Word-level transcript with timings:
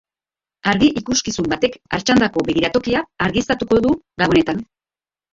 Argi-ikuskizun 0.69 1.49
batek 1.51 1.75
Artxandako 1.97 2.43
begiratokia 2.47 3.01
argiztatuko 3.27 3.79
du 3.87 3.93
Gabonetan. 4.23 4.65